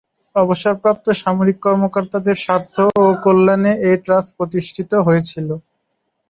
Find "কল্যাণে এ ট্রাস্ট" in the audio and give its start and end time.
3.23-4.31